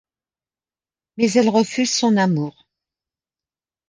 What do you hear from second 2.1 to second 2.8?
amour.